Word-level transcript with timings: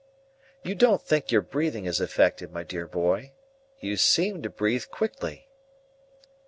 —You 0.63 0.73
don't 0.73 0.99
think 1.03 1.31
your 1.31 1.43
breathing 1.43 1.85
is 1.85 2.01
affected, 2.01 2.51
my 2.51 2.63
dear 2.63 2.87
boy? 2.87 3.33
You 3.81 3.97
seem 3.97 4.41
to 4.41 4.49
breathe 4.49 4.85
quickly." 4.89 5.47